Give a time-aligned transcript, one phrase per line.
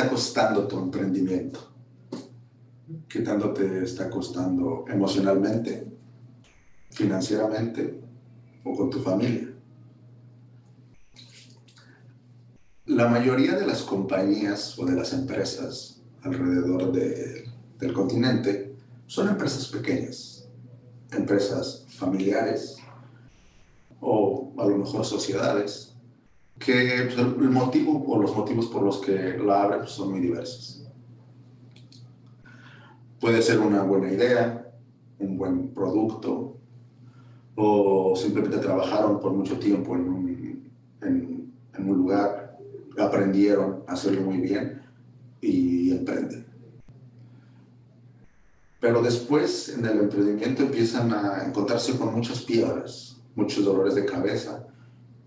[0.00, 1.60] está costando tu emprendimiento?
[3.06, 5.86] ¿Qué tanto te está costando emocionalmente,
[6.90, 8.00] financieramente
[8.64, 9.52] o con tu familia?
[12.86, 18.74] La mayoría de las compañías o de las empresas alrededor del continente
[19.06, 20.48] son empresas pequeñas,
[21.12, 22.76] empresas familiares
[24.00, 25.89] o a lo mejor sociedades
[26.60, 30.20] que pues, el motivo o los motivos por los que la abren pues, son muy
[30.20, 30.86] diversos.
[33.18, 34.70] Puede ser una buena idea,
[35.18, 36.56] un buen producto,
[37.56, 40.70] o simplemente trabajaron por mucho tiempo en un,
[41.02, 42.58] en, un lugar,
[42.98, 44.82] aprendieron a hacerlo muy bien
[45.40, 46.46] y emprenden.
[48.80, 54.66] Pero después en el emprendimiento empiezan a encontrarse con muchas piedras, muchos dolores de cabeza,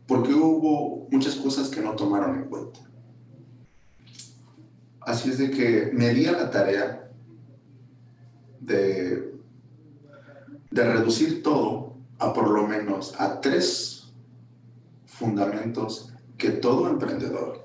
[0.07, 2.79] porque hubo muchas cosas que no tomaron en cuenta.
[5.01, 7.11] Así es de que me di a la tarea
[8.59, 9.33] de,
[10.71, 14.13] de reducir todo a por lo menos a tres
[15.05, 17.63] fundamentos que todo emprendedor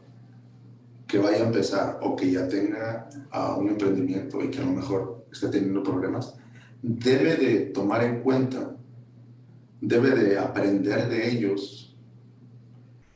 [1.07, 3.09] que vaya a empezar o que ya tenga
[3.57, 6.37] un emprendimiento y que a lo mejor esté teniendo problemas,
[6.83, 8.77] debe de tomar en cuenta,
[9.81, 11.88] debe de aprender de ellos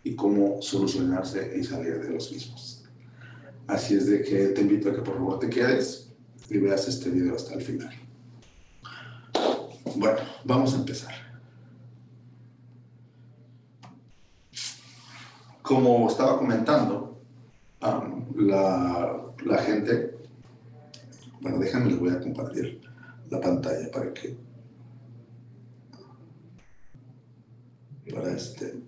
[0.05, 2.85] y cómo solucionarse y salir de los mismos.
[3.67, 6.13] Así es de que te invito a que por favor te quedes
[6.51, 7.95] y veas este video hasta el final.
[9.97, 11.15] Bueno, vamos a empezar.
[15.63, 17.21] Como estaba comentando,
[18.37, 20.17] la, la, gente,
[21.41, 22.81] bueno, déjenme les voy a compartir
[23.31, 24.37] la pantalla para que,
[28.13, 28.83] para este,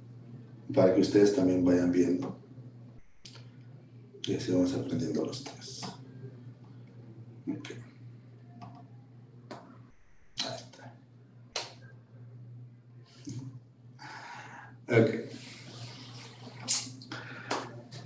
[0.73, 2.45] para que ustedes también vayan viendo
[4.27, 5.83] y así vamos aprendiendo los tres.
[7.43, 7.77] Okay.
[10.45, 10.95] Ahí está.
[14.89, 15.11] Ok.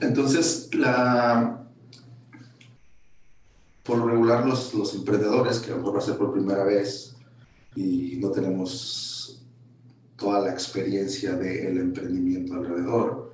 [0.00, 1.64] Entonces, la,
[3.84, 7.14] por regular los, los emprendedores, que a lo mejor va a ser por primera vez
[7.76, 9.07] y no tenemos
[10.18, 13.32] toda la experiencia del emprendimiento alrededor,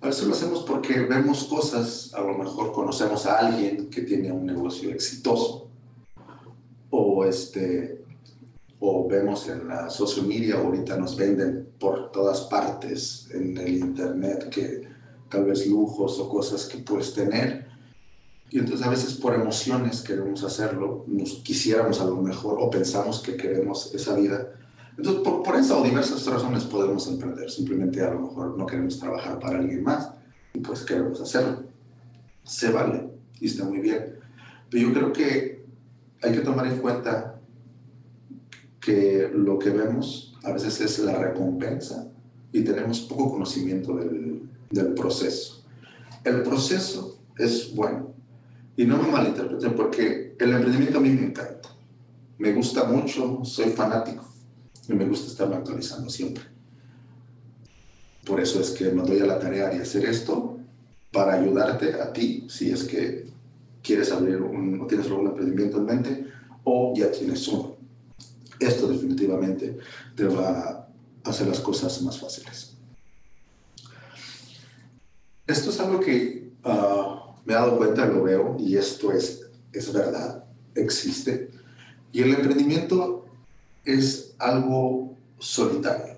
[0.00, 4.30] a veces lo hacemos porque vemos cosas, a lo mejor conocemos a alguien que tiene
[4.30, 5.68] un negocio exitoso
[6.90, 8.04] o este
[8.78, 14.50] o vemos en la social media, ahorita nos venden por todas partes en el internet
[14.50, 14.86] que
[15.30, 17.66] tal vez lujos o cosas que puedes tener.
[18.50, 23.20] Y entonces a veces por emociones queremos hacerlo, nos quisiéramos a lo mejor o pensamos
[23.20, 24.52] que queremos esa vida.
[24.96, 27.50] Entonces por, por esa o diversas razones podemos emprender.
[27.50, 30.10] Simplemente a lo mejor no queremos trabajar para alguien más
[30.54, 31.64] y pues queremos hacerlo.
[32.44, 33.08] Se vale
[33.40, 34.18] y está muy bien.
[34.70, 35.64] Pero yo creo que
[36.22, 37.38] hay que tomar en cuenta
[38.80, 42.08] que lo que vemos a veces es la recompensa
[42.52, 45.64] y tenemos poco conocimiento del, del proceso.
[46.24, 48.14] El proceso es bueno.
[48.76, 51.68] Y no me malinterpreten porque el emprendimiento a mí me encanta.
[52.38, 54.35] Me gusta mucho, soy fanático
[54.88, 56.44] y me gusta estarme actualizando siempre.
[58.24, 60.58] Por eso es que me doy a la tarea de hacer esto
[61.12, 63.26] para ayudarte a ti si es que
[63.82, 66.26] quieres abrir un, o tienes algún emprendimiento en mente
[66.64, 67.76] o ya tienes uno.
[68.58, 69.78] Esto definitivamente
[70.14, 70.88] te va
[71.22, 72.74] a hacer las cosas más fáciles.
[75.46, 79.92] Esto es algo que ah, me he dado cuenta, lo veo, y esto es, es
[79.92, 81.50] verdad, existe.
[82.12, 83.26] Y el emprendimiento
[83.84, 86.16] es algo solitario.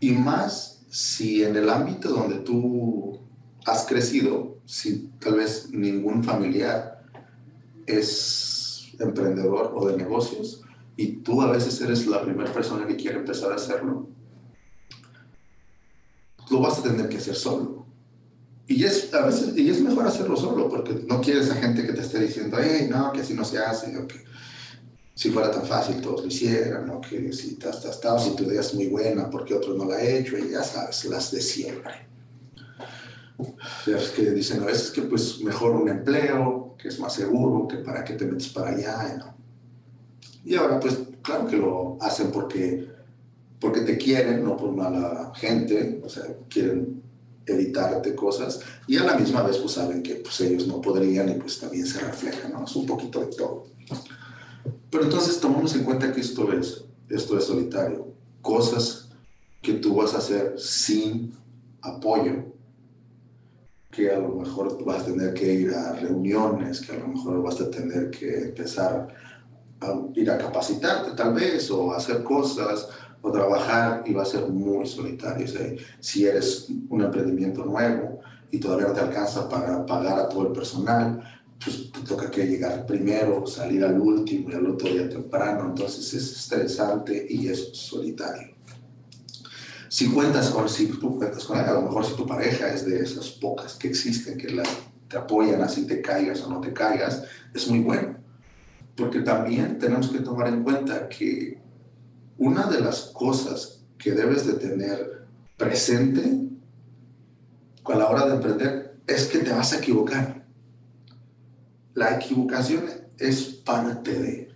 [0.00, 3.18] Y más si en el ámbito donde tú
[3.64, 7.04] has crecido, si tal vez ningún familiar
[7.86, 10.62] es emprendedor o de negocios,
[10.96, 14.08] y tú a veces eres la primera persona que quiere empezar a hacerlo,
[16.50, 17.82] lo vas a tener que hacer solo
[18.66, 21.92] y es, a veces, y es mejor hacerlo solo, porque no quieres a gente que
[21.92, 23.92] te esté diciendo, hey, no, que así no se hace,
[25.14, 27.82] si fuera tan fácil todos lo hicieran, o que si te has
[28.22, 31.04] si tu idea es muy buena, porque otro no la ha hecho, y ya sabes,
[31.04, 31.92] las de siempre.
[33.86, 37.78] Es que dicen a veces que pues mejor un empleo, que es más seguro, que
[37.78, 39.34] para qué te metes para allá, ¿no?
[40.44, 42.88] Y ahora pues claro que lo hacen porque,
[43.60, 47.02] porque te quieren, no por mala gente, o sea, quieren
[47.44, 51.34] evitarte cosas y a la misma vez pues saben que pues ellos no podrían y
[51.34, 52.64] pues también se refleja, ¿no?
[52.64, 53.64] Es un poquito de todo.
[54.90, 58.08] Pero entonces tomamos en cuenta que esto es, esto es solitario,
[58.40, 59.08] cosas
[59.60, 61.32] que tú vas a hacer sin
[61.80, 62.52] apoyo
[63.92, 67.42] que a lo mejor vas a tener que ir a reuniones, que a lo mejor
[67.42, 69.08] vas a tener que empezar
[69.80, 72.88] a ir a capacitarte tal vez o hacer cosas
[73.20, 75.46] o trabajar y va a ser muy solitario.
[76.00, 78.20] si eres un emprendimiento nuevo
[78.50, 81.22] y todavía no te alcanza para pagar a todo el personal,
[81.64, 86.12] pues te toca que llegar primero, salir al último y al otro día temprano, entonces
[86.14, 88.54] es estresante y es solitario.
[89.88, 93.00] Si cuentas con, si tú cuentas con a lo mejor si tu pareja es de
[93.00, 94.48] esas pocas que existen, que
[95.08, 98.16] te apoyan así te caigas o no te caigas, es muy bueno.
[98.96, 101.60] Porque también tenemos que tomar en cuenta que
[102.38, 105.26] una de las cosas que debes de tener
[105.56, 106.40] presente
[107.84, 110.41] a la hora de emprender es que te vas a equivocar.
[111.94, 112.84] La equivocación
[113.18, 114.48] es parte de.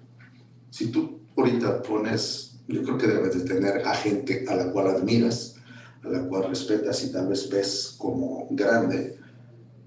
[0.71, 4.89] Si tú ahorita pones yo creo que debes de tener a gente a la cual
[4.89, 5.55] admiras,
[6.03, 9.19] a la cual respetas y tal vez ves como grande.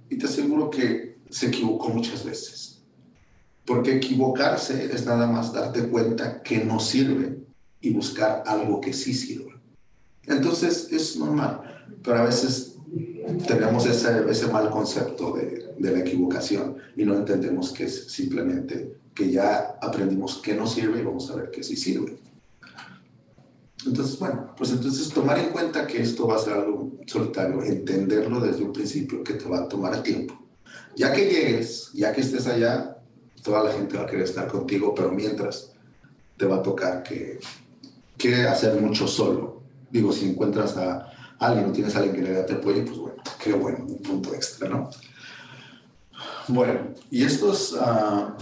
[0.10, 2.82] Y te aseguro que se equivocó muchas veces.
[3.66, 7.40] Porque equivocarse es nada más darte cuenta que no sirve
[7.82, 9.60] y buscar algo que sí sirva.
[10.26, 11.62] Entonces es normal,
[12.04, 12.78] pero a veces
[13.48, 18.98] tenemos ese, ese mal concepto de, de la equivocación y no entendemos que es simplemente
[19.14, 22.18] que ya aprendimos que no sirve y vamos a ver que sí sirve.
[23.86, 28.42] Entonces, bueno, pues entonces tomar en cuenta que esto va a ser algo solitario, entenderlo
[28.42, 30.38] desde un principio que te va a tomar tiempo.
[30.96, 32.98] Ya que llegues, ya que estés allá,
[33.42, 35.72] toda la gente va a querer estar contigo, pero mientras
[36.36, 37.40] te va a tocar que,
[38.18, 39.62] que hacer mucho solo.
[39.90, 43.24] Digo, si encuentras a alguien o tienes a alguien que le te apoye, pues bueno,
[43.42, 44.90] qué bueno, un punto extra, ¿no?
[46.48, 48.34] Bueno, y estos uh,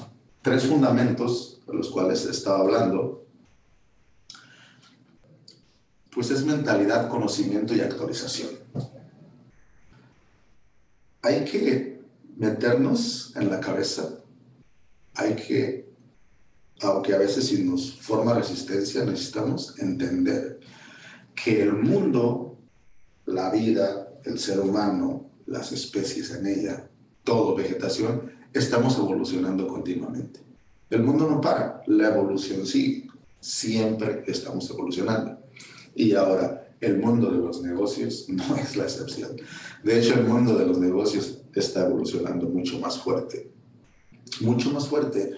[0.42, 3.26] tres fundamentos de los cuales estaba hablando,
[6.10, 8.50] pues es mentalidad, conocimiento y actualización.
[11.22, 12.02] Hay que
[12.38, 14.20] meternos en la cabeza,
[15.16, 15.90] hay que,
[16.82, 20.60] aunque a veces si nos forma resistencia, necesitamos entender
[21.36, 22.47] que el mundo,
[23.28, 26.90] la vida, el ser humano, las especies en ella,
[27.24, 30.40] todo, vegetación, estamos evolucionando continuamente.
[30.90, 33.08] El mundo no para, la evolución sí,
[33.40, 35.38] siempre estamos evolucionando.
[35.94, 39.36] Y ahora, el mundo de los negocios no es la excepción.
[39.84, 43.52] De hecho, el mundo de los negocios está evolucionando mucho más fuerte.
[44.42, 45.32] Mucho más fuerte.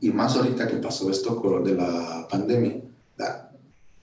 [0.00, 2.80] Y más ahorita que pasó esto de la pandemia.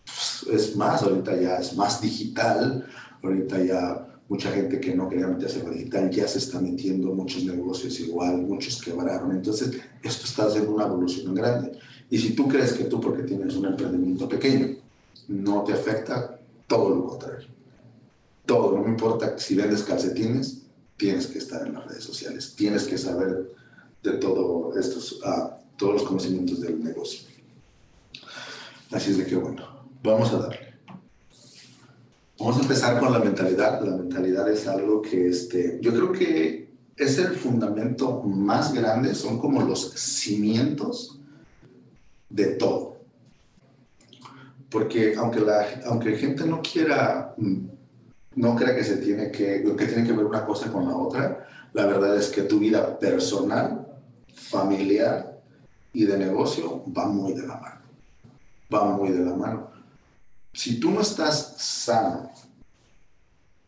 [0.07, 2.86] Pues, es más, ahorita ya es más digital.
[3.24, 7.44] Ahorita ya mucha gente que no quería meterse en digital ya se está metiendo, muchos
[7.44, 9.31] negocios igual, muchos quebraron.
[9.31, 11.78] Entonces, esto está haciendo una evolución grande.
[12.10, 14.78] Y si tú crees que tú, porque tienes un emprendimiento pequeño,
[15.28, 17.48] no te afecta, todo lo contrario.
[18.46, 20.64] Todo, no me importa si vendes calcetines,
[20.96, 23.54] tienes que estar en las redes sociales, tienes que saber
[24.04, 27.28] de todo estos, ah, todos los conocimientos del negocio.
[28.92, 29.64] Así es de que bueno,
[30.02, 30.56] vamos a darle.
[32.39, 33.81] Vamos a empezar con la mentalidad.
[33.84, 39.39] La mentalidad es algo que este, yo creo que es el fundamento más grande, son
[39.39, 41.19] como los cimientos
[42.30, 42.98] de todo
[44.69, 47.66] porque aunque la aunque gente no quiera, mm,
[48.36, 51.47] no crea que se tiene que, que tiene que ver una cosa con la otra,
[51.73, 53.88] la verdad es que tu vida personal,
[54.33, 55.40] familiar
[55.94, 57.81] y de negocio va muy de la mano.
[58.73, 59.71] Va muy de la mano.
[60.57, 62.31] Si tú no estás sano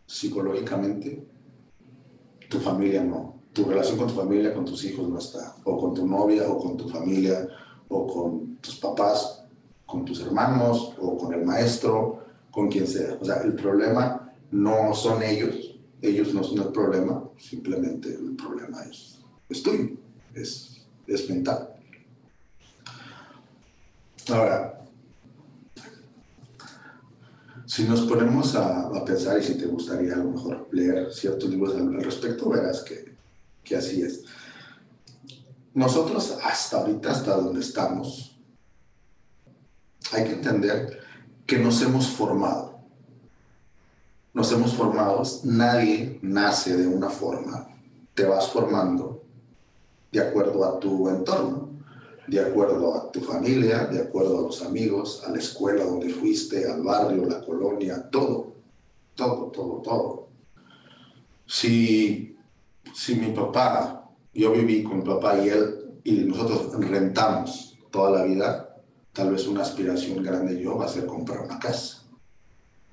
[0.07, 1.23] psicológicamente,
[2.49, 3.43] tu familia no.
[3.53, 5.55] Tu relación con tu familia, con tus hijos no está.
[5.65, 7.47] O con tu novia, o con tu familia,
[7.89, 9.43] o con tus papás,
[9.85, 13.19] con tus hermanos o con el maestro, con quien sea.
[13.21, 18.81] O sea, el problema no son ellos, ellos no son el problema, simplemente el problema
[18.89, 19.91] es, es tuyo,
[20.33, 21.69] es, es mental.
[24.27, 24.78] Ahora,
[27.69, 31.75] si nos ponemos a, pensar y si te gustaría a lo mejor leer ciertos libros
[31.75, 33.15] al, al respecto, verás que,
[33.63, 34.23] que así es.
[35.75, 38.35] Nosotros hasta ahorita, hasta donde estamos,
[40.11, 40.99] hay que entender
[41.45, 42.79] que nos hemos formado.
[44.33, 47.67] Nos hemos formado, nadie nace de una forma,
[48.15, 49.21] te vas formando
[50.11, 51.68] de acuerdo a tu entorno,
[52.29, 56.69] de acuerdo a tu familia, de acuerdo a los amigos, a la escuela donde fuiste,
[56.69, 58.53] al barrio, la colonia, todo,
[59.15, 60.27] todo, todo, todo.
[61.47, 62.37] Si,
[62.93, 68.25] si mi papá, yo viví con mi papá y él, y nosotros rentamos toda la
[68.25, 68.77] vida,
[69.11, 72.03] tal vez una aspiración grande yo va a ser comprar una casa.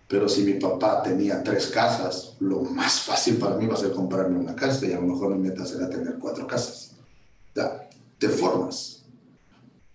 [0.08, 3.92] Pero si mi papá tenía tres casas, lo más fácil para mí va a ser
[3.92, 6.92] comprarme una casa y a lo mejor mi meta será tener cuatro casas.
[7.54, 7.86] Ya,
[8.18, 8.95] te formas.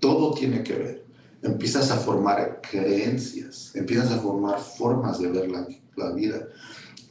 [0.01, 1.05] Todo tiene que ver.
[1.41, 5.65] Empiezas a formar creencias, empiezas a formar formas de ver la,
[5.95, 6.45] la vida.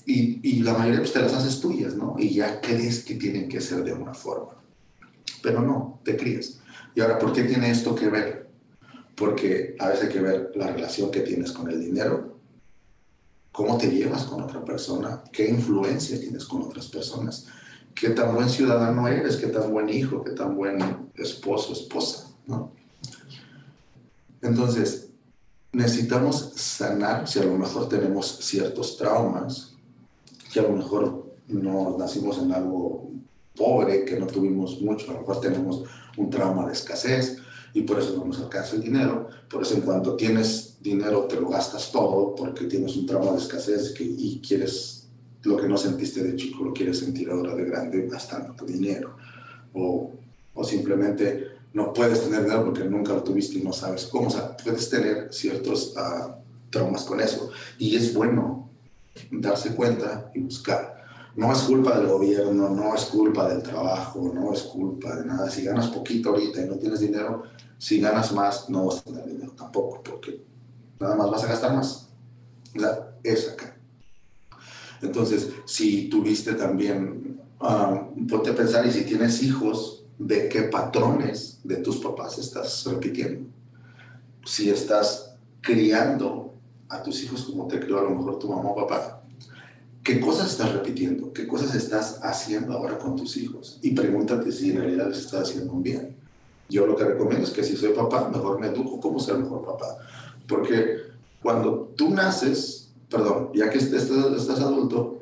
[0.05, 2.17] Y, y, la mayoría pues, te las haces tuyas, ¿no?
[2.19, 4.53] Y ya crees que tienen que ser de una forma.
[5.43, 6.61] Pero no, te crías.
[6.95, 8.51] Y ahora, ¿por qué tiene esto que ver?
[9.15, 12.41] Porque a veces hay que ver la relación que tienes con el dinero,
[13.53, 17.47] cómo te llevas con otra persona, qué influencia tienes con otras personas,
[17.95, 22.73] qué tan buen ciudadano eres, qué tan buen hijo, qué tan buen esposo, esposa, ¿no?
[24.43, 25.11] Entonces,
[25.73, 29.75] necesitamos sanar si a lo mejor tenemos ciertos traumas,
[30.53, 33.11] que a lo mejor no nacimos en algo
[33.57, 35.85] pobre, que no tuvimos mucho, a lo mejor tenemos
[36.17, 37.37] un trauma de escasez
[37.73, 41.41] y por eso no nos alcanza el dinero, por eso en cuanto tienes dinero te
[41.41, 45.09] lo gastas todo porque tienes un trauma de escasez y quieres
[45.43, 49.17] lo que no sentiste de chico, lo quieres sentir ahora de grande gastando tu dinero.
[49.73, 50.13] O,
[50.53, 54.29] o simplemente no puedes tener dinero porque nunca lo tuviste y no sabes cómo.
[54.29, 56.33] O sea, puedes tener ciertos uh,
[56.71, 57.51] traumas con eso.
[57.79, 58.71] Y es bueno
[59.31, 61.01] darse cuenta y buscar.
[61.37, 65.49] No es culpa del gobierno, no es culpa del trabajo, no es culpa de nada.
[65.49, 67.45] Si ganas poquito ahorita y no tienes dinero,
[67.79, 70.45] si ganas más, no vas a tener dinero tampoco, porque
[70.99, 72.09] nada más vas a gastar más.
[72.77, 73.77] Sea, es acá.
[75.03, 81.61] Entonces, si tuviste también, um, ponte a pensar, y si tienes hijos, ¿de qué patrones
[81.65, 83.49] de tus papás estás repitiendo?
[84.45, 86.53] Si estás criando
[86.91, 89.23] a tus hijos como te crió a lo mejor tu mamá o papá,
[90.05, 91.33] ¿qué cosas estás repitiendo?
[91.33, 93.79] ¿Qué cosas estás haciendo ahora con tus hijos?
[93.81, 96.17] Y pregúntate si en realidad les estás haciendo un bien.
[96.69, 99.65] Yo lo que recomiendo es que si soy papá, mejor me educo cómo ser mejor
[99.65, 99.97] papá.
[100.47, 100.97] Porque
[101.43, 105.21] cuando tú naces, perdón, ya que estás, estás adulto,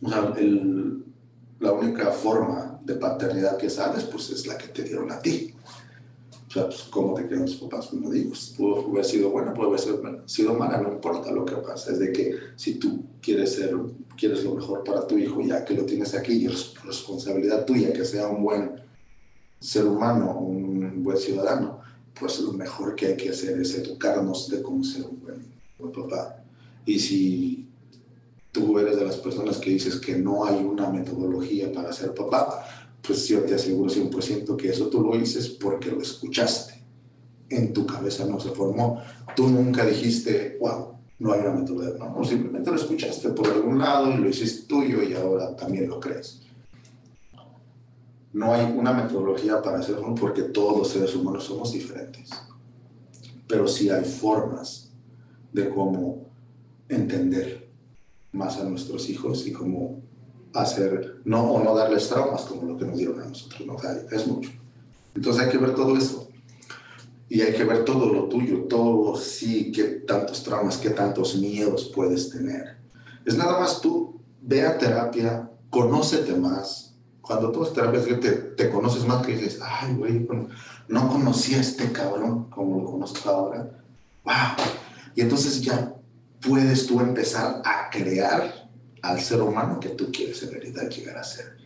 [0.00, 1.04] o sea, el,
[1.58, 5.54] la única forma de paternidad que sabes, pues es la que te dieron a ti.
[6.48, 7.88] O sea, pues, ¿cómo te criaron tus papás?
[7.88, 9.80] Pues no digo, pudo haber sido buena, puede haber
[10.26, 11.92] sido mala, no importa lo que pasa.
[11.92, 13.74] Es de que si tú quieres ser,
[14.16, 17.92] quieres lo mejor para tu hijo, ya que lo tienes aquí, y es responsabilidad tuya
[17.92, 18.80] que sea un buen
[19.58, 21.80] ser humano, un buen ciudadano,
[22.18, 25.44] pues lo mejor que hay que hacer es educarnos de cómo ser un buen,
[25.78, 26.42] buen papá.
[26.86, 27.65] Y si
[28.56, 32.64] tú eres de las personas que dices que no hay una metodología para ser papá,
[33.06, 36.82] pues yo te aseguro 100% que eso tú lo dices porque lo escuchaste.
[37.50, 39.02] En tu cabeza no se formó.
[39.36, 42.08] Tú nunca dijiste, wow, no hay una metodología.
[42.08, 46.00] No, simplemente lo escuchaste por algún lado y lo hiciste tuyo y ahora también lo
[46.00, 46.40] crees.
[48.32, 52.30] No hay una metodología para hacerlo porque todos los seres humanos somos diferentes.
[53.46, 54.90] Pero sí hay formas
[55.52, 56.24] de cómo
[56.88, 57.65] entender
[58.36, 60.00] más a nuestros hijos y cómo
[60.54, 63.76] hacer, no o no darles traumas como lo que nos dieron a nosotros, ¿no?
[64.10, 64.50] es mucho.
[65.14, 66.28] Entonces hay que ver todo eso.
[67.28, 71.90] Y hay que ver todo lo tuyo, todo, sí, qué tantos traumas, qué tantos miedos
[71.94, 72.76] puedes tener.
[73.24, 76.94] Es nada más tú, ve a terapia, conócete más.
[77.20, 80.28] Cuando tú vas a terapia, te, te conoces más que dices, ay, güey,
[80.88, 83.82] no conocía a este cabrón como lo conozco ahora.
[84.24, 84.64] ¡Wow!
[85.16, 85.95] Y entonces ya
[86.46, 88.68] puedes tú empezar a crear
[89.02, 91.56] al ser humano que tú quieres en realidad llegar a ser.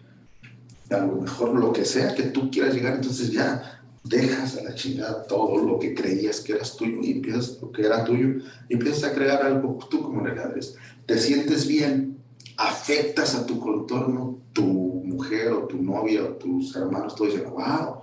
[0.90, 4.74] a lo mejor lo que sea que tú quieras llegar, entonces ya dejas a la
[4.74, 8.74] chingada todo lo que creías que eras tuyo y empiezas lo que era tuyo y
[8.74, 10.74] empiezas a crear algo tú como eres.
[11.06, 12.18] Te sientes bien,
[12.56, 18.00] afectas a tu contorno, tu mujer o tu novia o tus hermanos, todos dicen, wow,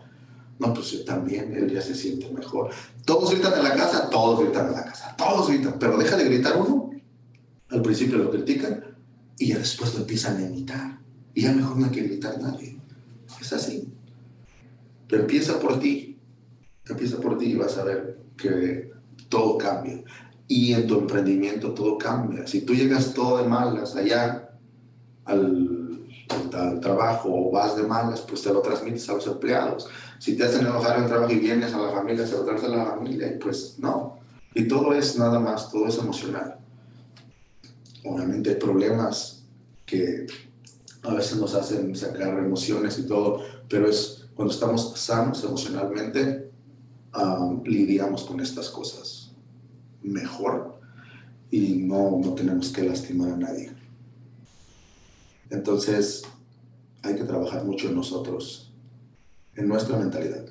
[0.60, 2.72] no, pues yo también, él ya se siente mejor.
[3.06, 6.26] Todos gritan en la casa, todos gritan en la casa, todos gritan, pero deja de
[6.26, 6.90] gritar uno.
[7.70, 8.84] Al principio lo critican
[9.38, 11.00] y ya después lo empiezan a imitar.
[11.34, 12.80] Y ya mejor no hay que gritar nadie.
[13.40, 13.94] Es así.
[15.08, 16.18] Pero empieza por ti.
[16.88, 18.92] Empieza por ti y vas a ver que
[19.30, 20.04] todo cambia.
[20.48, 22.48] Y en tu emprendimiento todo cambia.
[22.48, 24.50] Si tú llegas todo de malas allá
[25.26, 25.77] al,
[26.54, 29.88] al, trabajo o vas de malas, pues te lo transmites a los empleados.
[30.20, 32.64] Si te hacen enojar en el trabajo y vienes a la familia, se lo traes
[32.64, 34.18] a la familia, y pues no.
[34.54, 36.58] Y todo es nada más, todo es emocional.
[38.04, 39.44] Obviamente hay problemas
[39.86, 40.28] que
[41.04, 46.52] a veces nos hacen sacar emociones y todo, pero es cuando estamos sanos emocionalmente,
[47.66, 49.32] lidiamos con estas cosas
[50.04, 50.80] mejor
[51.50, 53.72] y no, no tenemos que lastimar a nadie.
[55.50, 56.24] Entonces,
[57.04, 58.72] hay que trabajar mucho en nosotros,
[59.56, 60.46] en nuestra mentalidad.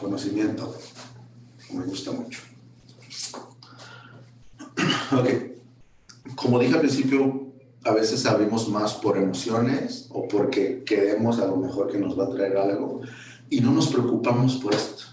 [0.00, 0.74] Conocimiento.
[1.72, 2.40] Me gusta mucho.
[5.12, 5.28] Ok.
[6.34, 7.52] Como dije al principio,
[7.84, 12.24] a veces abrimos más por emociones o porque queremos a lo mejor que nos va
[12.24, 13.02] a traer algo
[13.50, 15.04] y no nos preocupamos por esto.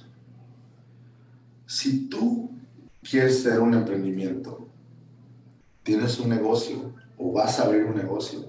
[1.65, 2.49] Si tú
[3.03, 4.68] quieres tener un emprendimiento,
[5.89, 8.46] tienes un negocio o vas a abrir un negocio,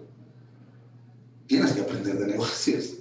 [1.47, 2.99] tienes que aprender de negocios.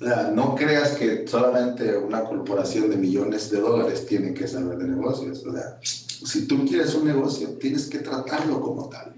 [0.00, 4.76] O sea, no creas que solamente una corporación de millones de dólares tiene que saber
[4.76, 5.46] de negocios.
[5.46, 9.14] O sea, si tú quieres un negocio, tienes que tratarlo como tal.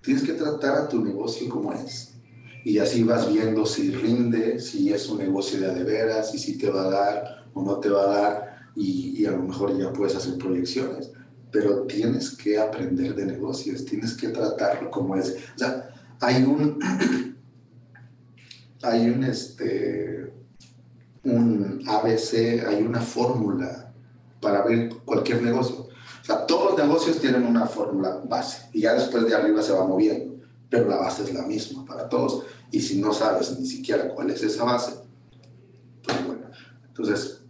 [0.00, 2.14] Tienes que tratar a tu negocio como es.
[2.64, 6.70] Y así vas viendo si rinde, si es un negocio de adeveras, y si te
[6.70, 9.92] va a dar o no te va a dar, y, y a lo mejor ya
[9.92, 11.10] puedes hacer proyecciones.
[11.54, 15.36] Pero tienes que aprender de negocios, tienes que tratarlo como es.
[15.54, 15.88] O sea,
[16.20, 16.80] hay un,
[18.82, 20.32] hay un, este,
[21.22, 23.92] un ABC, hay una fórmula
[24.40, 25.86] para ver cualquier negocio.
[26.22, 29.74] O sea, todos los negocios tienen una fórmula base y ya después de arriba se
[29.74, 30.34] va moviendo,
[30.68, 32.46] pero la base es la misma para todos.
[32.72, 34.92] Y si no sabes ni siquiera cuál es esa base,
[36.02, 36.46] pues bueno.
[36.88, 37.42] Entonces,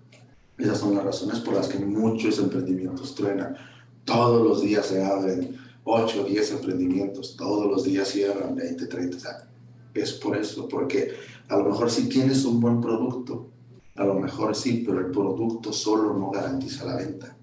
[0.58, 3.56] esas son las razones por las que muchos emprendimientos truenan.
[4.04, 9.16] Todos los días se abren 8 o 10 emprendimientos, todos los días cierran 20, 30.
[9.16, 9.48] O sea,
[9.94, 11.12] es por eso, porque
[11.48, 13.50] a lo mejor si tienes un buen producto,
[13.96, 17.36] a lo mejor sí, pero el producto solo no garantiza la venta.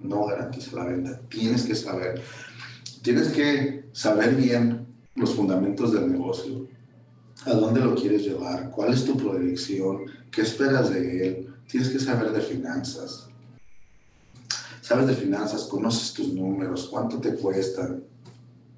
[0.00, 1.20] No garantiza la venta.
[1.28, 2.20] Tienes que saber,
[3.02, 6.66] tienes que saber bien los fundamentos del negocio,
[7.46, 11.54] a dónde lo quieres llevar, cuál es tu proyección, qué esperas de él.
[11.66, 13.29] Tienes que saber de finanzas.
[14.90, 18.02] Sabes de finanzas, conoces tus números, cuánto te cuestan,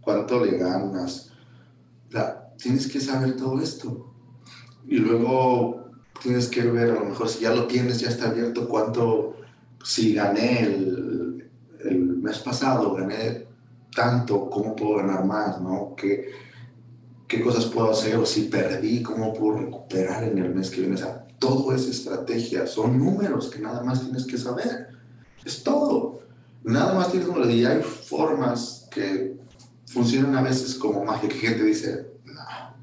[0.02, 1.32] cuánto le ganas.
[2.58, 4.12] tienes que saber todo esto.
[4.86, 5.86] Y luego
[6.22, 9.36] tienes que ver, a lo mejor si ya lo tienes, ya está abierto, cuánto,
[9.82, 11.50] si gané el,
[11.82, 13.46] el mes pasado, gané
[13.96, 15.62] tanto, ¿cómo puedo ganar más?
[15.62, 15.94] ¿no?
[15.96, 16.30] ¿Qué,
[17.26, 18.16] ¿Qué cosas puedo hacer?
[18.16, 20.96] O si perdí, ¿cómo puedo recuperar en el mes que viene?
[20.96, 24.92] O sea, todo es estrategia, son números que nada más tienes que saber.
[25.44, 26.20] Es todo.
[26.64, 29.36] Nada más tienes números y hay formas que
[29.86, 32.76] funcionan a veces como magia, que gente dice, no,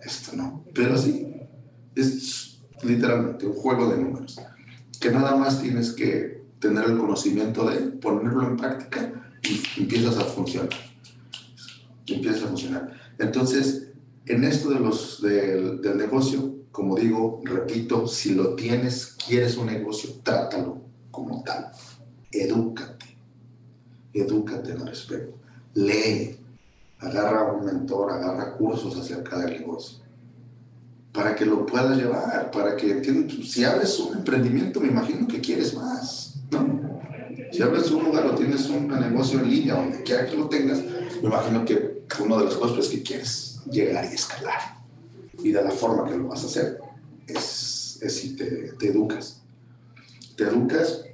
[0.00, 0.64] esto no.
[0.74, 1.26] Pero sí,
[1.94, 4.40] es literalmente un juego de números,
[4.98, 10.24] que nada más tienes que tener el conocimiento de ponerlo en práctica y empiezas a
[10.24, 10.70] funcionar.
[12.06, 12.92] Empiezas a funcionar.
[13.18, 13.92] Entonces,
[14.26, 20.10] en esto de los, del negocio, como digo, repito, si lo tienes, quieres un negocio,
[20.22, 21.70] trátalo como tal.
[22.32, 23.16] Edúcate.
[24.12, 25.38] Edúcate al respecto.
[25.74, 26.38] Lee.
[26.98, 30.02] Agarra un mentor, agarra cursos acerca del negocio
[31.12, 33.02] para que lo puedas llevar, para que,
[33.44, 36.80] si abres un emprendimiento, me imagino que quieres más, ¿no?
[37.52, 40.82] Si abres un lugar o tienes un negocio en línea, donde quiera que lo tengas,
[40.82, 44.60] me imagino que una de las cosas es que quieres llegar y escalar.
[45.42, 46.78] Y de la forma que lo vas a hacer
[47.26, 49.41] es, si te educas.
[50.36, 51.04] Te educas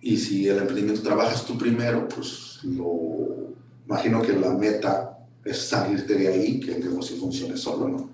[0.00, 3.54] y si el emprendimiento trabajas tú primero, pues lo
[3.86, 8.10] imagino que la meta es salirte de ahí, que el negocio funcione solo, ¿no?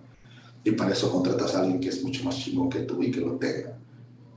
[0.65, 3.21] Y para eso contratas a alguien que es mucho más chingón que tú y que
[3.21, 3.79] lo tenga.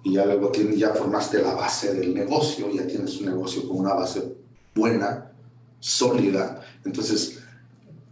[0.04, 3.80] Y ya luego tienes, ya formaste la base del negocio, ya tienes un negocio con
[3.80, 4.34] una base
[4.74, 5.32] buena,
[5.80, 6.62] sólida.
[6.86, 7.41] Entonces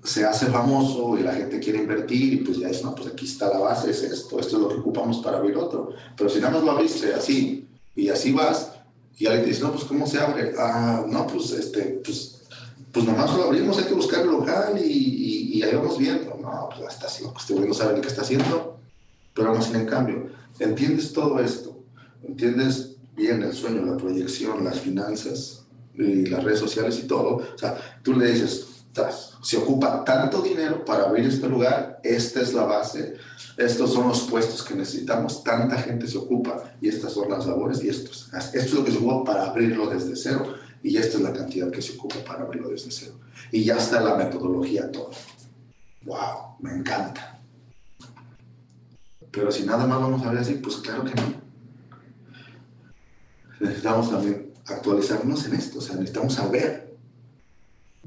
[0.04, 3.26] se hace famoso y la gente quiere invertir y pues ya es, no, pues aquí
[3.26, 5.92] está la base, es esto, esto es lo que ocupamos para abrir otro.
[6.16, 8.72] Pero si nada más lo abriste así y así vas
[9.18, 10.54] y alguien te dice, no, pues ¿cómo se abre?
[10.58, 12.40] Ah, no, pues este, pues
[12.92, 16.36] pues nomás lo abrimos, hay que buscar el local y, y, ahí vamos viendo.
[16.42, 18.80] No, pues hasta así, este güey no sabe ni qué está haciendo,
[19.34, 21.78] pero vamos en cambio, entiendes todo esto,
[22.24, 27.36] entiendes bien el sueño, la proyección, las finanzas y las redes sociales y todo.
[27.36, 28.66] O sea, tú le dices,
[29.42, 33.16] se ocupa tanto dinero para abrir este lugar, esta es la base,
[33.58, 37.84] estos son los puestos que necesitamos, tanta gente se ocupa y estas son las labores
[37.84, 41.24] y esto, esto es lo que se ocupa para abrirlo desde cero y esta es
[41.24, 43.20] la cantidad que se ocupa para abrirlo desde cero.
[43.52, 45.12] Y ya está la metodología todo.
[46.04, 46.56] ¡Wow!
[46.60, 47.40] Me encanta.
[49.32, 51.40] Pero si nada más vamos a ver así, pues claro que no.
[53.60, 56.89] Necesitamos también actualizarnos en esto, o sea, necesitamos saber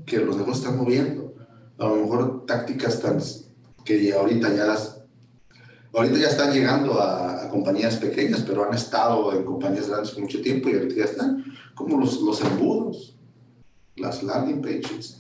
[0.07, 1.35] que los negocios están moviendo.
[1.79, 3.19] A lo mejor tácticas tan
[3.85, 5.03] que ahorita ya las
[5.93, 10.23] ahorita ya están llegando a, a, compañías pequeñas, pero han estado en compañías grandes por
[10.23, 13.17] mucho tiempo y ahorita ya están como los, los embudos,
[13.97, 15.19] las landing pages,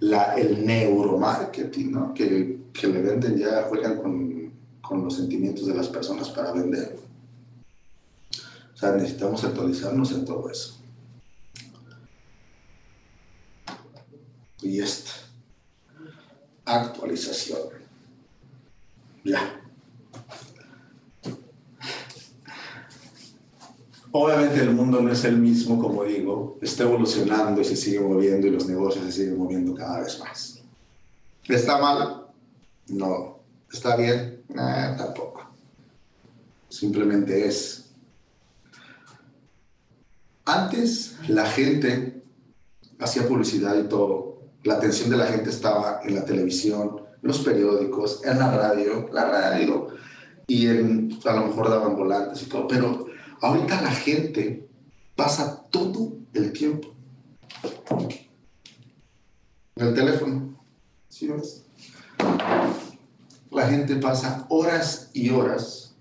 [0.00, 2.14] la, el neuromarketing, ¿no?
[2.14, 6.98] que, que le venden ya, juegan con, con, los sentimientos de las personas para vender.
[8.74, 10.79] O sea, necesitamos actualizarnos en todo eso.
[14.62, 15.12] Y esta
[16.64, 17.60] actualización.
[19.24, 19.60] Ya.
[24.12, 28.46] Obviamente el mundo no es el mismo, como digo, está evolucionando y se sigue moviendo
[28.46, 30.60] y los negocios se siguen moviendo cada vez más.
[31.48, 32.26] ¿Está mal?
[32.88, 33.38] No.
[33.72, 34.42] ¿Está bien?
[34.52, 35.48] tampoco.
[36.68, 37.90] Simplemente es.
[40.44, 42.22] Antes la gente
[42.98, 44.29] hacía publicidad y todo.
[44.64, 49.24] La atención de la gente estaba en la televisión, los periódicos, en la radio, la
[49.24, 49.88] radio,
[50.46, 53.10] y a lo mejor daban volantes y todo, pero
[53.42, 54.68] Ahorita la gente
[55.16, 56.94] pasa todo el tiempo
[59.76, 60.62] en el teléfono.
[61.08, 61.64] ¿Sí ves?
[63.50, 65.94] La gente pasa horas y horas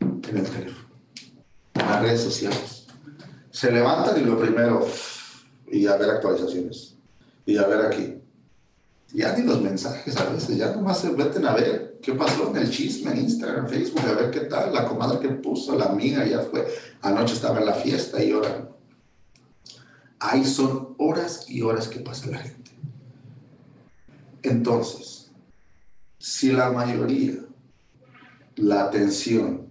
[0.00, 0.88] en el teléfono,
[1.74, 2.86] en las redes sociales.
[3.50, 4.86] Se levantan y lo primero,
[5.70, 6.95] y a ver actualizaciones,
[7.46, 8.20] y a ver aquí.
[9.14, 12.56] Ya ni los mensajes a veces, ya nomás se meten a ver ¿Qué pasó en
[12.56, 14.02] el chisme en Instagram, Facebook?
[14.06, 16.64] A ver qué tal, la comadre que puso, la amiga ya fue.
[17.02, 18.68] Anoche estaba en la fiesta y ahora.
[20.20, 22.70] Ahí son horas y horas que pasa la gente.
[24.44, 25.32] Entonces,
[26.18, 27.40] si la mayoría,
[28.54, 29.66] la atención,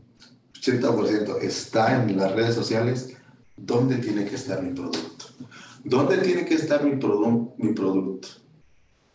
[0.55, 3.15] 80% está en las redes sociales,
[3.55, 5.14] ¿dónde tiene que estar mi producto?
[5.85, 6.95] ¿Dónde tiene que estar mi,
[7.57, 8.27] mi producto?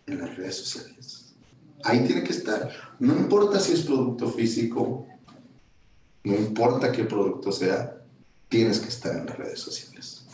[0.07, 1.35] En las redes sociales.
[1.83, 2.71] Ahí tiene que estar.
[3.01, 5.07] No importa si es producto físico,
[6.23, 7.97] no importa qué producto sea,
[8.49, 10.25] tienes que estar en las redes sociales.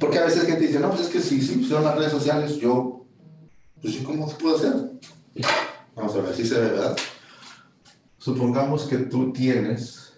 [0.00, 2.56] Porque a veces gente dice, no, pues es que si, si son las redes sociales,
[2.56, 3.04] yo,
[3.80, 4.74] pues sí, ¿cómo puedo hacer?
[5.94, 6.96] Vamos a ver, si se ve, ¿verdad?
[8.18, 10.14] Supongamos que tú tienes,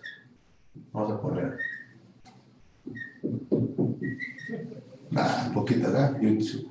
[0.92, 1.58] vamos a poner,
[5.16, 6.20] ah, poquita, ¿verdad?
[6.20, 6.70] YouTube.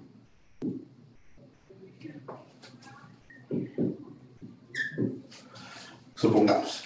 [6.15, 6.83] Supongamos.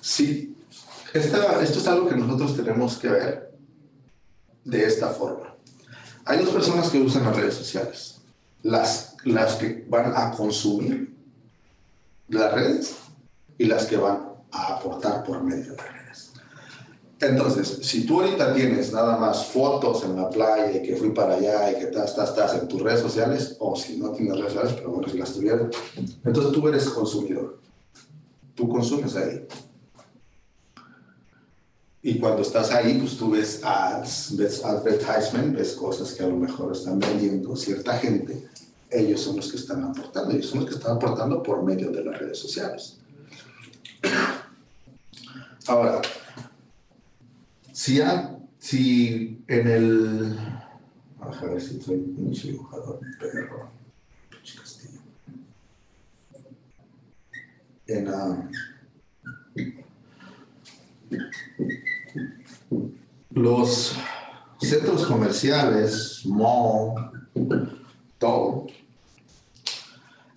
[0.00, 0.56] Sí,
[1.12, 3.50] esto es algo que nosotros tenemos que ver
[4.64, 5.54] de esta forma.
[6.24, 8.20] Hay dos personas que usan las redes sociales.
[8.62, 11.14] Las, las que van a consumir
[12.28, 12.96] las redes
[13.58, 14.20] y las que van
[14.52, 15.99] a aportar por medio de las redes.
[17.20, 21.34] Entonces, si tú ahorita tienes nada más fotos en la playa y que fui para
[21.34, 24.52] allá y que estás, estás, estás en tus redes sociales, o si no tienes redes
[24.54, 25.68] sociales, pero bueno, si las tuvieras,
[26.24, 27.60] entonces tú eres consumidor
[28.60, 29.46] tú consumes ahí.
[32.02, 36.36] Y cuando estás ahí, pues tú ves ads, ves advertisement, ves cosas que a lo
[36.36, 38.48] mejor están vendiendo cierta gente.
[38.90, 42.04] Ellos son los que están aportando, ellos son los que están aportando por medio de
[42.04, 42.98] las redes sociales.
[45.66, 46.00] Ahora,
[47.80, 47.98] si,
[48.58, 50.38] si en el...
[51.18, 53.70] A ver si soy un dibujador, perro.
[57.86, 58.06] en
[63.30, 63.96] los
[64.60, 67.26] centros comerciales, mall,
[68.18, 68.66] todo,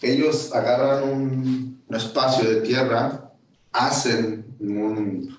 [0.02, 3.32] ellos agarran un, espacio de tierra,
[3.72, 5.38] hacen un,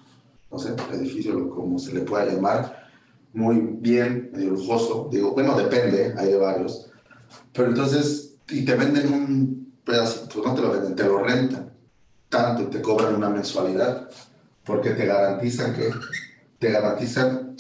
[0.55, 2.89] no sé, edificio, como se le pueda llamar,
[3.33, 5.09] muy bien, medio lujoso.
[5.11, 6.91] Digo, bueno, depende, hay de varios.
[7.53, 11.75] Pero entonces, y te venden un pedacito, no te lo venden, te lo rentan
[12.35, 14.09] tanto te cobran una mensualidad,
[14.65, 15.91] porque te garantizan que
[16.59, 17.55] te garantizan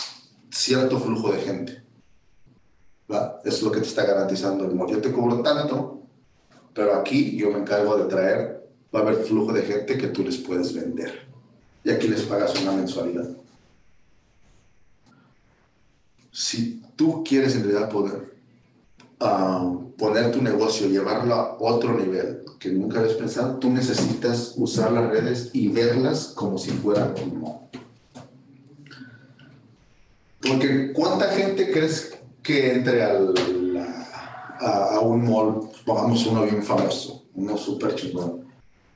[0.50, 1.82] cierto flujo de gente.
[3.10, 3.40] ¿va?
[3.44, 6.02] Es lo que te está garantizando el Yo te cobro tanto,
[6.74, 10.24] pero aquí yo me encargo de traer, va a haber flujo de gente que tú
[10.24, 11.28] les puedes vender.
[11.84, 13.28] Y aquí les pagas una mensualidad.
[16.32, 18.34] Si tú quieres en realidad poder
[19.20, 24.90] uh, poner tu negocio, llevarlo a otro nivel que nunca habías pensado, tú necesitas usar
[24.92, 27.58] las redes y verlas como si fueran un mall.
[30.40, 33.34] Porque ¿cuánta gente crees que entre al,
[34.60, 38.44] a, un mall, pongamos uno bien famoso, uno súper chingón,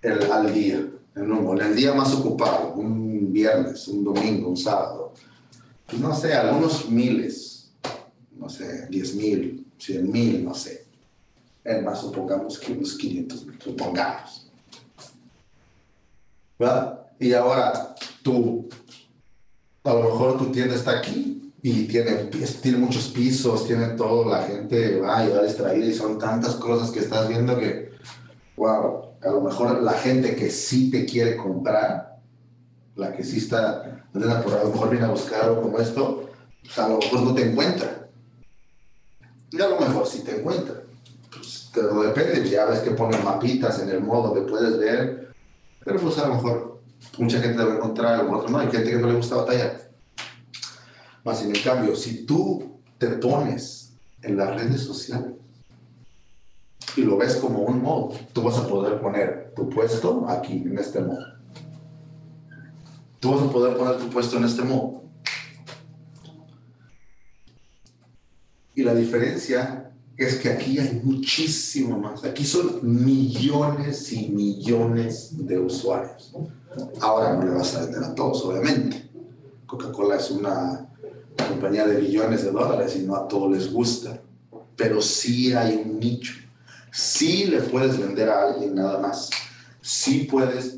[0.02, 0.86] el, al día,
[1.22, 5.12] en el día más ocupado, un viernes, un domingo, un sábado?
[5.86, 7.72] Pues no sé, algunos miles,
[8.36, 10.88] no sé, diez mil, cien mil, no sé
[11.68, 14.46] es más, supongamos que unos 500 mil, supongamos.
[16.58, 17.06] ¿Verdad?
[17.20, 18.68] Y ahora tú,
[19.84, 22.30] a lo mejor tu tienda está aquí y tiene,
[22.62, 26.90] tiene muchos pisos, tiene todo, la gente va y va distraída y son tantas cosas
[26.90, 27.90] que estás viendo que,
[28.56, 32.18] wow, a lo mejor la gente que sí te quiere comprar,
[32.96, 33.82] la que sí está,
[34.14, 36.30] a lo mejor viene a buscar algo como esto,
[36.62, 38.08] pues a lo mejor no te encuentra.
[39.50, 40.82] Y a lo mejor sí te encuentra.
[41.30, 45.32] Pues depende, ya ves que ponen mapitas en el modo que puedes ver,
[45.84, 46.80] pero pues a lo mejor
[47.18, 49.90] mucha gente debe encontrar, a lo mejor no, hay gente que no le gusta batallar.
[51.24, 55.32] Más en cambio, si tú te pones en las redes sociales
[56.96, 60.78] y lo ves como un modo, tú vas a poder poner tu puesto aquí, en
[60.78, 61.24] este modo.
[63.20, 65.02] Tú vas a poder poner tu puesto en este modo.
[68.74, 72.24] Y la diferencia es que aquí hay muchísimo más.
[72.24, 76.32] Aquí son millones y millones de usuarios.
[77.00, 79.10] Ahora no le vas a vender a todos, obviamente.
[79.66, 80.88] Coca-Cola es una
[81.48, 84.20] compañía de billones de dólares y no a todos les gusta.
[84.76, 86.34] Pero sí hay un nicho.
[86.98, 89.30] Sí le puedes vender a alguien nada más.
[89.80, 90.74] Sí puedes.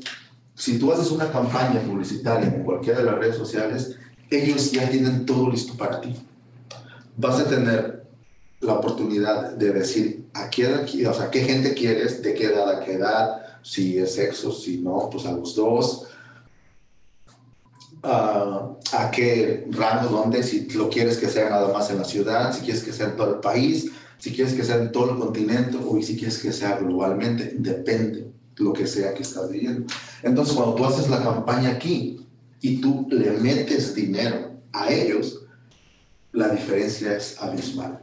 [0.53, 3.95] Si tú haces una campaña publicitaria en cualquiera de las redes sociales,
[4.29, 6.15] ellos ya tienen todo listo para ti.
[7.17, 8.05] Vas a tener
[8.59, 12.93] la oportunidad de decir a qué, sea, qué gente quieres, de qué edad a qué
[12.93, 16.05] edad, si es sexo, si no, pues a los dos.
[18.03, 22.53] Uh, a qué rango, dónde, si lo quieres que sea nada más en la ciudad,
[22.53, 25.19] si quieres que sea en todo el país, si quieres que sea en todo el
[25.19, 29.85] continente o si quieres que sea globalmente, depende lo que sea que estás viviendo.
[30.23, 32.25] Entonces, cuando tú haces la campaña aquí
[32.61, 35.41] y tú le metes dinero a ellos,
[36.31, 37.99] la diferencia es abismal.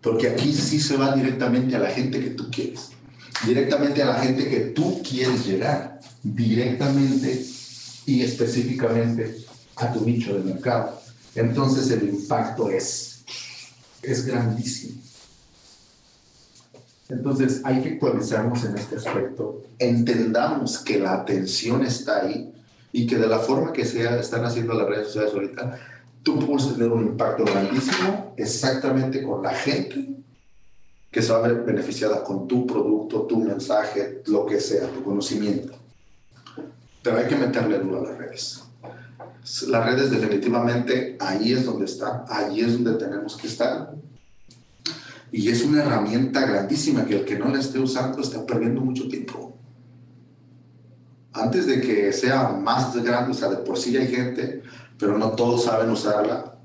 [0.00, 2.92] Porque aquí sí se va directamente a la gente que tú quieres
[3.46, 7.44] directamente a la gente que tú quieres llegar, directamente
[8.06, 9.44] y específicamente
[9.76, 11.00] a tu nicho de mercado.
[11.34, 13.24] Entonces el impacto es,
[14.02, 15.00] es grandísimo.
[17.08, 19.62] Entonces hay que actualizarnos en este aspecto.
[19.78, 22.52] Entendamos que la atención está ahí
[22.92, 25.78] y que de la forma que sea, están haciendo las redes sociales ahorita,
[26.22, 30.08] tú puedes tener un impacto grandísimo exactamente con la gente
[31.10, 35.02] que se va a ver beneficiada con tu producto, tu mensaje, lo que sea, tu
[35.02, 35.72] conocimiento.
[37.02, 38.62] Pero hay que meterle duro a las redes.
[39.68, 43.94] Las redes definitivamente ahí es donde están, ahí es donde tenemos que estar.
[45.30, 49.08] Y es una herramienta grandísima que el que no la esté usando está perdiendo mucho
[49.08, 49.56] tiempo.
[51.32, 54.62] Antes de que sea más grande, o sea, de por sí hay gente,
[54.98, 56.58] pero no todos saben usarla,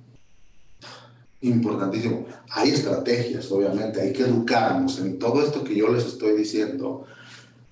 [1.43, 2.25] importantísimo.
[2.49, 7.05] Hay estrategias, obviamente, hay que educarnos en todo esto que yo les estoy diciendo.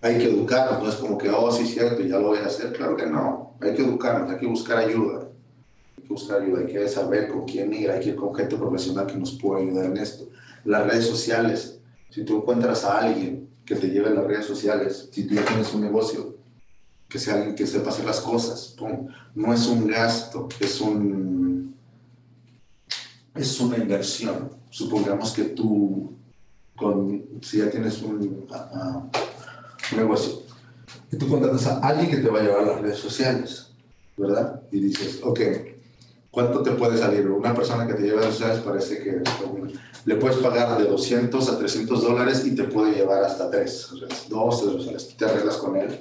[0.02, 2.74] Hay que educarnos, no es como que, oh, sí, cierto, ya lo voy a hacer.
[2.74, 3.56] Claro que no.
[3.62, 5.28] Hay que educarnos, hay que buscar ayuda.
[5.98, 8.58] Hay que buscar ayuda, hay que saber con quién ir, hay que ir con gente
[8.58, 10.28] profesional que nos pueda ayudar en esto.
[10.66, 15.26] Las redes sociales, si tú encuentras a alguien que te lleve las redes sociales, si
[15.26, 16.36] tú ya tienes un negocio,
[17.08, 18.76] que sea alguien que sepa hacer las cosas,
[19.36, 21.52] no es un gasto, es un
[23.36, 24.50] es una inversión.
[24.70, 26.14] Supongamos que tú,
[26.76, 28.48] con, si ya tienes un,
[29.96, 30.42] negocio,
[31.12, 33.72] y tú contratas a alguien que te va a llevar a las redes sociales,
[34.18, 34.62] ¿verdad?
[34.72, 35.40] Y dices, ok,
[36.32, 37.28] ¿cuánto te puede salir?
[37.28, 39.22] Una persona que te lleva redes sociales parece que
[40.06, 43.90] le puedes pagar de 200 a 300 dólares y te puede llevar hasta 3,
[44.30, 45.16] dos redes sociales.
[45.18, 46.00] Te arreglas con él.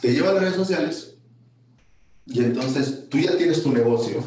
[0.00, 1.16] Te lleva a las redes sociales
[2.26, 4.22] y entonces tú ya tienes tu negocio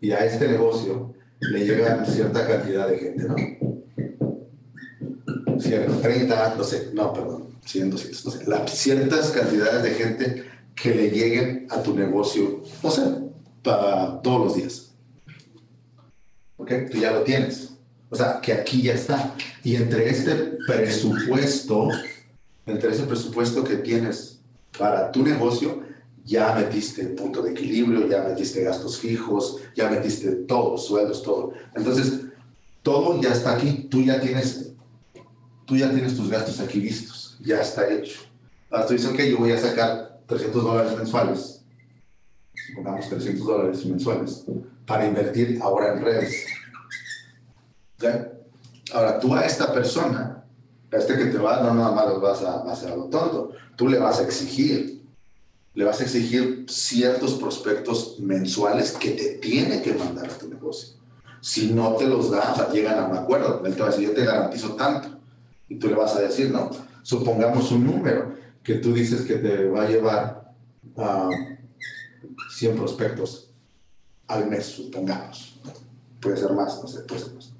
[0.00, 3.36] y a este negocio le llega cierta cantidad de gente, ¿no?
[6.02, 11.10] 30, no sé, no, perdón, 100, 200, no sé, ciertas cantidades de gente que le
[11.10, 13.02] lleguen a tu negocio, no sé,
[13.62, 14.92] para todos los días.
[16.56, 16.70] ¿Ok?
[16.90, 17.70] Tú ya lo tienes.
[18.10, 19.34] O sea, que aquí ya está.
[19.64, 20.34] Y entre este
[20.66, 21.88] presupuesto,
[22.66, 24.40] entre ese presupuesto que tienes
[24.78, 25.82] para tu negocio,
[26.24, 31.52] ya metiste punto de equilibrio, ya metiste gastos fijos, ya metiste todo, sueldos, todo.
[31.74, 32.20] Entonces,
[32.82, 34.72] todo ya está aquí, tú ya tienes,
[35.64, 38.20] tú ya tienes tus gastos aquí listos, ya está hecho.
[38.70, 41.61] Ahora tú dices, ok, yo voy a sacar 300 dólares mensuales,
[42.74, 44.44] pongamos 300 dólares mensuales,
[44.86, 46.46] para invertir ahora en redes.
[48.92, 50.44] Ahora, tú a esta persona,
[50.92, 53.88] a este que te va, no nada más vas a, a hacer algo tonto, tú
[53.88, 55.02] le vas a exigir
[55.74, 60.98] le vas a exigir ciertos prospectos mensuales que te tiene que mandar a tu negocio.
[61.40, 63.62] Si no te los da, o sea, llegan a un acuerdo.
[63.64, 65.08] Él te va a decir, yo te garantizo tanto.
[65.68, 66.70] Y tú le vas a decir, no,
[67.02, 70.54] supongamos un número que tú dices que te va a llevar
[70.96, 71.30] a
[72.50, 73.50] 100 prospectos
[74.28, 75.60] al mes, supongamos.
[76.20, 77.52] Puede ser más, no sé, puede ser más.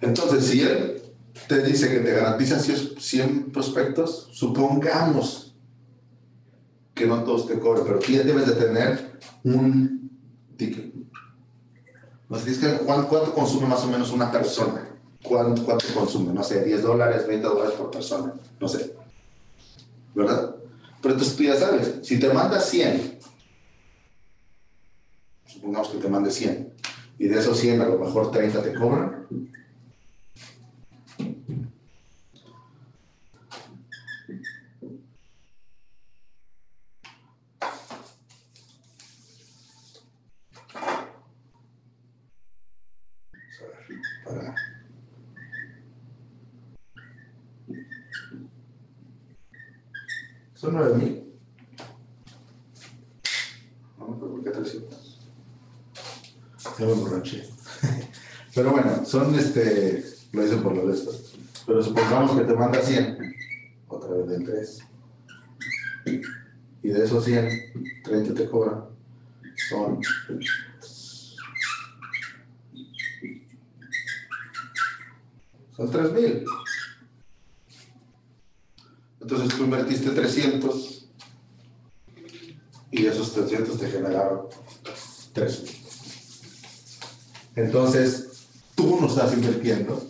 [0.00, 1.02] Entonces, si él
[1.48, 5.54] te dice que te garantiza 100 prospectos, supongamos
[6.94, 10.10] que no todos te cobren, pero tú ya debes de tener un
[10.56, 10.92] ticket.
[12.84, 14.86] ¿cuánto, consume más o menos una persona?
[15.22, 16.32] ¿Cuánto, ¿Cuánto consume?
[16.32, 18.94] No sé, 10 dólares, 20 dólares por persona, no sé.
[20.14, 20.56] ¿Verdad?
[21.00, 23.18] Pero entonces tú ya sabes, si te manda 100,
[25.58, 26.72] supongamos que te mande 100,
[27.18, 29.26] y de esos 100 a lo mejor 30 te cobran,
[50.54, 51.24] Son 9 mil.
[53.96, 55.20] No, ¿por qué 300?
[56.78, 57.48] Ya me emborraché.
[58.54, 61.10] Pero bueno, son este, lo hice por lo de esto.
[61.66, 63.34] Pero supongamos que te manda 100,
[63.88, 64.78] otra vez del 3.
[66.82, 68.84] Y de esos 100, 30 te cobran.
[69.68, 70.00] Son
[75.76, 76.44] son 3 mil.
[79.20, 81.08] Entonces tú invertiste 300
[82.90, 84.48] y esos 300 te generaron
[85.32, 85.72] 3 mil.
[87.56, 88.28] Entonces,
[88.78, 90.00] tú no estás invirtiendo,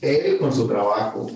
[0.00, 1.30] él con su trabajo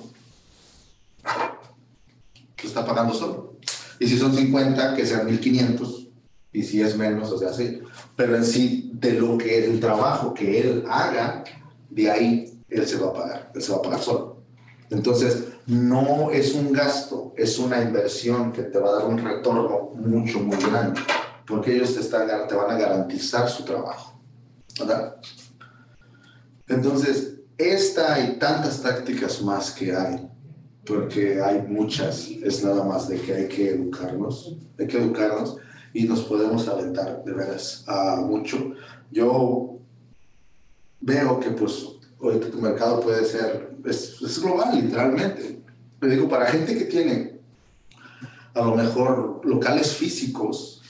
[2.56, 3.58] te está pagando solo.
[4.00, 6.08] Y si son 50, que sean 1500,
[6.50, 7.80] y si es menos, o sea, sí.
[8.16, 11.44] Pero en sí, de lo que el trabajo que él haga,
[11.90, 14.38] de ahí él se va a pagar, él se va a pagar solo.
[14.88, 19.90] Entonces, no es un gasto, es una inversión que te va a dar un retorno
[19.94, 20.98] mucho, muy grande,
[21.46, 24.18] porque ellos te, están, te van a garantizar su trabajo.
[24.78, 25.16] ¿verdad?
[26.68, 30.28] Entonces, esta y tantas tácticas más que hay,
[30.84, 35.56] porque hay muchas, es nada más de que hay que educarnos, hay que educarnos
[35.92, 38.74] y nos podemos aventar de veras a mucho.
[39.10, 39.78] Yo
[41.00, 41.86] veo que pues
[42.22, 45.60] ahorita tu mercado puede ser, es, global literalmente.
[46.00, 47.38] Le digo, para gente que tiene
[48.54, 50.82] a lo mejor locales físicos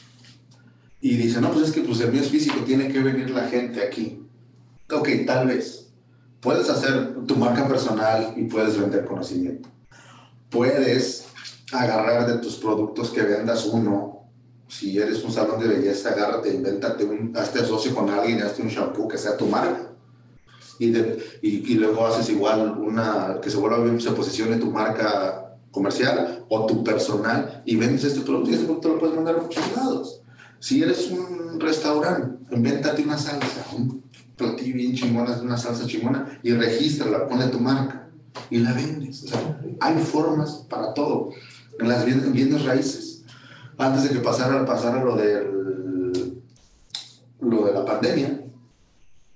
[1.00, 3.48] y dice, no, pues es que pues el mío es físico, tiene que venir la
[3.48, 4.22] gente aquí.
[4.90, 5.90] Ok, tal vez.
[6.40, 9.68] Puedes hacer tu marca personal y puedes vender conocimiento.
[10.50, 11.26] Puedes
[11.72, 14.30] agarrar de tus productos que vendas uno.
[14.68, 18.68] Si eres un salón de belleza, agárrate, invéntate un, hazte socio con alguien, hazte un
[18.68, 19.92] shampoo que sea tu marca.
[20.78, 26.84] Y, luego haces igual una, que se vuelva se posicione tu marca comercial o tu
[26.84, 30.22] personal y vendes este producto y este producto lo puedes mandar a muchos lados.
[30.60, 33.64] Si eres un restaurante, invéntate una salsa,
[34.38, 38.08] platillo bien chingona, una salsa chingona y regístrala, pone tu marca
[38.48, 39.24] y la vendes.
[39.24, 41.30] O sea, hay formas para todo.
[41.78, 43.24] En las bienes, raíces.
[43.76, 46.42] Antes de que pasara, pasara lo, del,
[47.40, 48.40] lo de la pandemia,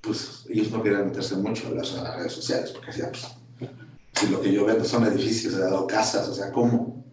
[0.00, 3.70] pues ellos no querían meterse mucho en las, redes sociales porque decían, pues,
[4.14, 7.04] si lo que yo vendo son edificios o casas, o sea, ¿cómo?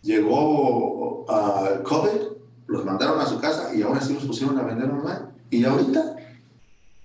[0.00, 2.34] Llegó al COVID,
[2.66, 5.34] los mandaron a su casa y ahora sí los pusieron a vender online.
[5.50, 6.13] Y ahorita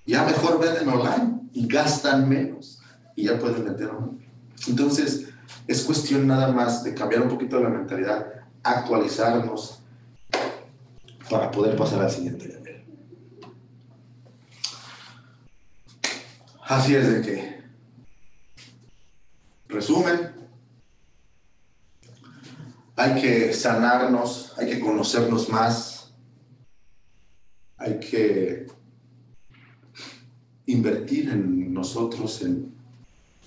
[0.09, 2.81] ya mejor venden online y gastan menos
[3.15, 4.27] y ya pueden vender online.
[4.67, 5.29] Entonces,
[5.67, 8.25] es cuestión nada más de cambiar un poquito la mentalidad,
[8.63, 9.83] actualizarnos
[11.29, 12.83] para poder pasar al siguiente nivel.
[16.65, 17.63] Así es de que,
[19.67, 20.33] resumen,
[22.95, 26.13] hay que sanarnos, hay que conocernos más,
[27.77, 28.68] hay que
[30.71, 32.71] invertir en nosotros, en,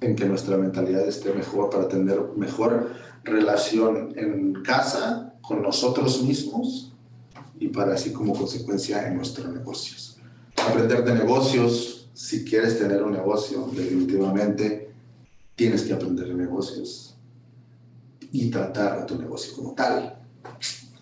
[0.00, 2.92] en, que nuestra mentalidad esté mejor para tener mejor
[3.24, 6.92] relación en casa, con nosotros mismos
[7.58, 10.18] y para así como consecuencia en nuestros negocios.
[10.56, 14.92] Aprender de negocios, si quieres tener un negocio, definitivamente
[15.56, 17.16] tienes que aprender de negocios
[18.30, 20.16] y tratar a tu negocio como tal.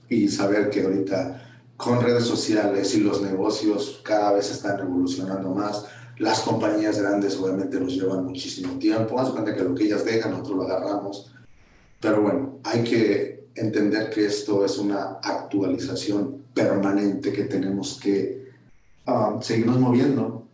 [0.08, 5.84] Y saber que ahorita con redes sociales y los negocios cada vez están revolucionando más,
[6.20, 9.18] las compañías grandes obviamente nos llevan muchísimo tiempo.
[9.18, 11.32] Haz cuenta que lo que ellas dejan, nosotros lo agarramos.
[11.98, 18.50] Pero bueno, hay que entender que esto es una actualización permanente que tenemos que
[19.06, 20.46] um, seguirnos moviendo.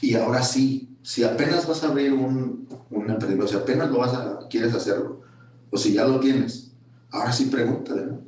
[0.00, 4.14] Y ahora sí, si apenas vas a abrir un, un emprendimiento, si apenas lo vas
[4.14, 5.20] a, quieres hacerlo,
[5.70, 6.72] o si ya lo tienes,
[7.10, 8.22] ahora sí pregúntale, ¿no?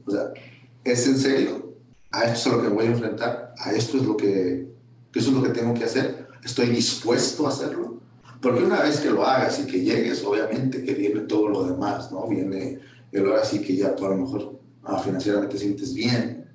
[0.84, 1.76] ¿es en serio?
[2.10, 3.54] ¿A esto es lo que voy a enfrentar?
[3.56, 4.68] ¿A esto es lo que,
[5.14, 6.17] eso es lo que tengo que hacer?
[6.44, 7.98] Estoy dispuesto a hacerlo.
[8.40, 12.12] Porque una vez que lo hagas y que llegues, obviamente que viene todo lo demás,
[12.12, 12.26] ¿no?
[12.28, 12.78] Viene
[13.10, 16.46] el ahora sí que ya, por lo mejor, ah, financieramente te sientes bien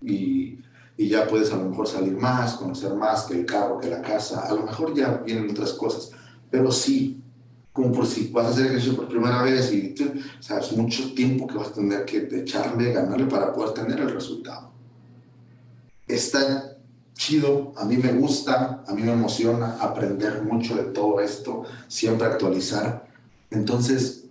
[0.00, 0.58] y,
[0.96, 4.02] y, ya puedes a lo mejor salir más, conocer más que el carro, que la
[4.02, 6.10] casa, a lo mejor ya vienen otras cosas,
[6.50, 7.22] pero sí,
[7.72, 9.94] como por si vas a hacer ejercicio por primera vez y
[10.38, 14.70] sabes mucho tiempo que vas a tener que echarle, ganarle para poder tener el resultado.
[17.14, 22.26] Chido, a mí me gusta, a mí me emociona aprender mucho de todo esto, siempre
[22.26, 23.06] actualizar.
[23.50, 24.24] Entonces,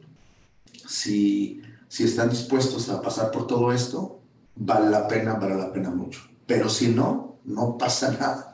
[0.87, 4.19] si, si están dispuestos a pasar por todo esto,
[4.55, 6.21] vale la pena, vale la pena mucho.
[6.45, 8.53] Pero si no, no pasa nada.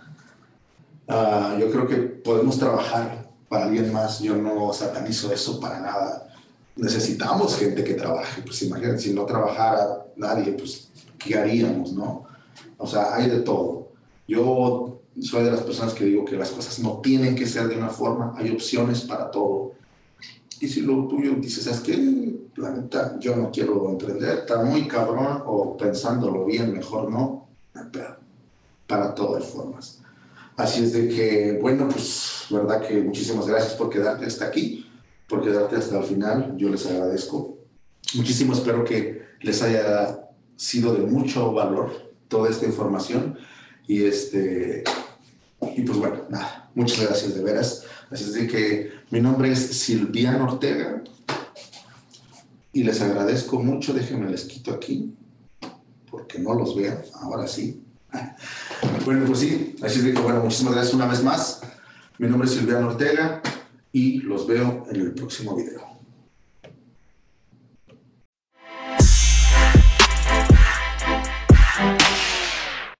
[1.08, 4.20] Ah, yo creo que podemos trabajar para alguien más.
[4.20, 6.28] Yo no satanizo eso para nada.
[6.76, 8.42] Necesitamos gente que trabaje.
[8.44, 12.26] Pues imagínense, si no trabajara nadie, pues, ¿qué haríamos, no?
[12.78, 13.89] O sea, hay de todo.
[14.30, 17.76] Yo soy de las personas que digo que las cosas no tienen que ser de
[17.76, 19.72] una forma, hay opciones para todo.
[20.60, 24.88] Y si lo tuyo dices, es que la neta, yo no quiero emprender, está muy
[24.88, 27.48] cabrón, o pensándolo bien, mejor no,
[27.92, 28.18] pero
[28.86, 30.00] para todas formas.
[30.56, 34.86] Así es de que, bueno, pues, verdad que muchísimas gracias por quedarte hasta aquí,
[35.28, 37.58] por quedarte hasta el final, yo les agradezco.
[38.14, 40.20] Muchísimo espero que les haya
[40.56, 41.90] sido de mucho valor
[42.28, 43.36] toda esta información
[43.90, 44.84] y este
[45.76, 47.84] y pues bueno, nada, muchas gracias de veras.
[48.12, 51.04] Así es de que mi nombre es Silviano Ortega
[52.72, 53.92] y les agradezco mucho.
[53.92, 55.16] Déjenme les quito aquí
[56.10, 57.02] porque no los veo.
[57.16, 57.84] Ahora sí.
[59.06, 61.62] Bueno, pues sí, así es que, bueno, muchísimas gracias una vez más.
[62.18, 63.42] Mi nombre es Silviano Ortega
[63.92, 65.89] y los veo en el próximo video.